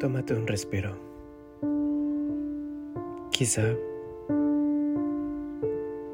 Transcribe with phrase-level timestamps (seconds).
[0.00, 0.96] Tómate un respiro.
[3.30, 3.64] Quizá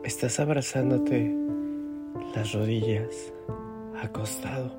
[0.03, 1.33] estás abrazándote
[2.35, 3.33] las rodillas
[4.03, 4.73] acostado,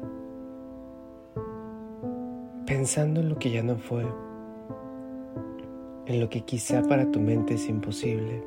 [2.66, 4.06] pensando en lo que ya no fue,
[6.08, 8.44] en lo que quizá para tu mente es imposible.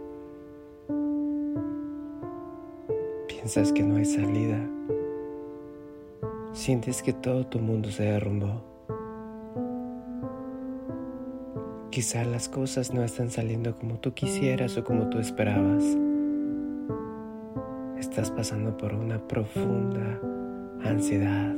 [3.28, 4.58] Piensas que no hay salida,
[6.52, 8.69] sientes que todo tu mundo se derrumbó.
[11.90, 15.82] Quizá las cosas no están saliendo como tú quisieras o como tú esperabas.
[17.98, 20.20] Estás pasando por una profunda
[20.84, 21.52] ansiedad,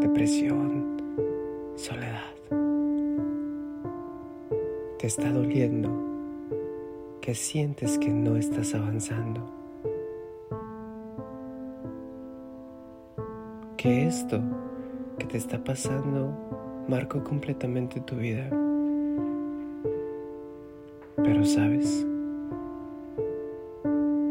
[0.00, 0.96] depresión,
[1.76, 2.32] soledad.
[4.98, 5.90] Te está doliendo
[7.20, 9.42] que sientes que no estás avanzando.
[13.76, 14.40] Que esto
[15.18, 18.48] que te está pasando marcó completamente tu vida.
[21.24, 22.06] Pero sabes,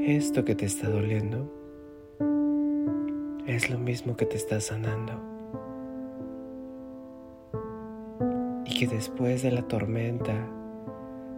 [0.01, 1.49] esto que te está doliendo
[3.47, 5.13] es lo mismo que te está sanando.
[8.65, 10.33] Y que después de la tormenta,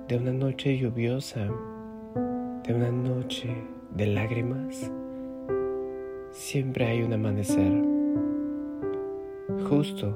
[0.07, 1.47] de una noche lluviosa,
[2.63, 3.55] de una noche
[3.95, 4.91] de lágrimas,
[6.31, 7.71] siempre hay un amanecer.
[9.69, 10.13] Justo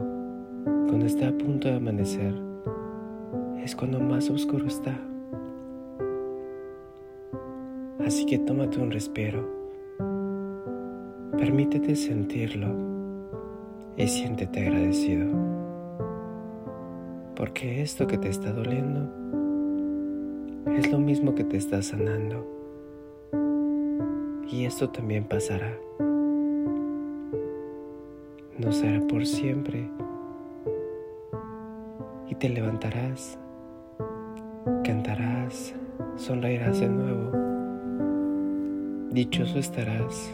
[0.88, 2.34] cuando está a punto de amanecer,
[3.64, 4.98] es cuando más oscuro está.
[8.08, 9.46] Así que tómate un respiro.
[11.38, 12.70] Permítete sentirlo
[13.98, 15.28] y siéntete agradecido.
[17.36, 19.12] Porque esto que te está doliendo
[20.72, 22.48] es lo mismo que te está sanando.
[24.50, 25.78] Y esto también pasará.
[28.58, 29.92] No será por siempre.
[32.30, 33.38] Y te levantarás,
[34.86, 35.76] cantarás,
[36.16, 37.47] sonreirás de nuevo
[39.18, 40.32] Dichoso estarás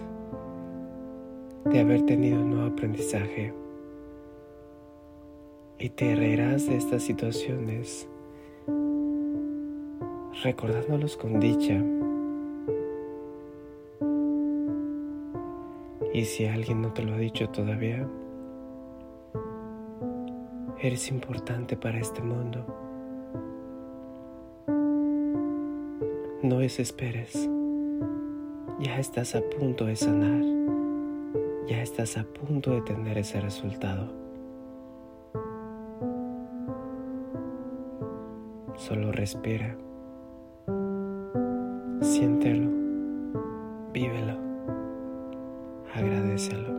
[1.63, 3.53] de haber tenido un nuevo aprendizaje
[5.79, 8.09] y te reirás de estas situaciones
[10.43, 11.81] recordándolos con dicha.
[16.13, 18.05] Y si alguien no te lo ha dicho todavía,
[20.81, 22.65] eres importante para este mundo.
[26.41, 27.49] No desesperes.
[28.83, 30.43] Ya estás a punto de sanar.
[31.69, 34.11] Ya estás a punto de tener ese resultado.
[38.75, 39.77] Solo respira.
[42.01, 42.69] Siéntelo.
[43.93, 44.37] Vívelo.
[45.95, 46.73] Agradecelo.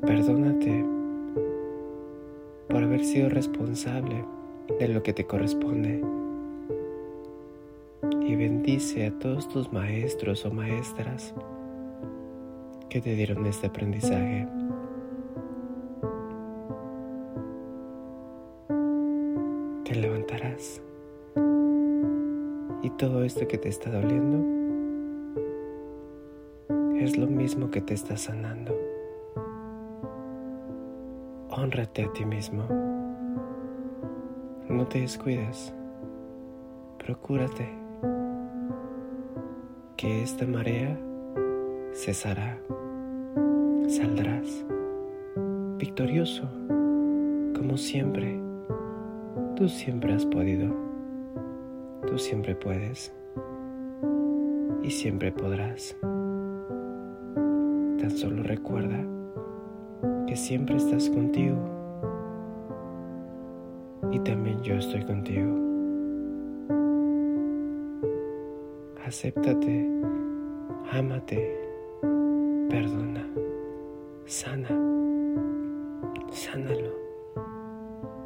[0.00, 0.84] Perdónate
[2.68, 4.24] por haber sido responsable
[4.80, 6.02] de lo que te corresponde
[8.28, 11.32] y bendice a todos tus maestros o maestras
[12.90, 14.46] que te dieron este aprendizaje.
[19.82, 20.82] Te levantarás
[22.82, 24.44] y todo esto que te está doliendo
[26.98, 28.78] es lo mismo que te está sanando.
[31.48, 32.64] Honrate a ti mismo.
[34.68, 35.72] No te descuides.
[36.98, 37.87] Procúrate
[39.98, 40.96] que esta marea
[41.92, 42.56] cesará.
[43.88, 44.64] Saldrás
[45.76, 46.44] victorioso,
[47.56, 48.40] como siempre.
[49.56, 50.72] Tú siempre has podido.
[52.06, 53.12] Tú siempre puedes.
[54.84, 55.96] Y siempre podrás.
[57.98, 59.04] Tan solo recuerda
[60.28, 61.58] que siempre estás contigo.
[64.12, 65.67] Y también yo estoy contigo.
[69.08, 69.88] acéptate,
[70.92, 71.40] ámate,
[72.68, 73.24] perdona,
[74.26, 74.68] sana,
[76.30, 76.92] sánalo,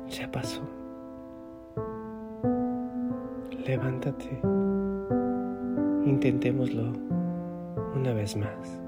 [0.09, 0.62] ya pasó.
[3.65, 4.41] Levántate,
[6.05, 6.93] intentémoslo
[7.95, 8.81] una vez más.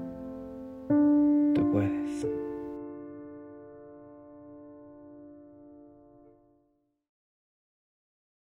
[0.89, 2.44] Tú puedes.